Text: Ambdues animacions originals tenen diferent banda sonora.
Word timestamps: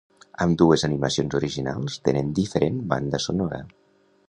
Ambdues 0.45 0.85
animacions 0.87 1.35
originals 1.41 1.99
tenen 2.09 2.33
diferent 2.41 2.83
banda 2.95 3.23
sonora. 3.29 3.61